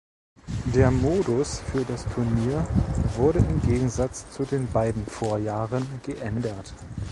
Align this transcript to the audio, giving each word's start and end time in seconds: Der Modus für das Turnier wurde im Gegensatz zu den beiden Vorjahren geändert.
Der 0.73 0.89
Modus 0.89 1.59
für 1.59 1.85
das 1.85 2.05
Turnier 2.07 2.67
wurde 3.17 3.37
im 3.37 3.61
Gegensatz 3.61 4.27
zu 4.31 4.45
den 4.45 4.65
beiden 4.71 5.05
Vorjahren 5.05 5.85
geändert. 6.01 6.73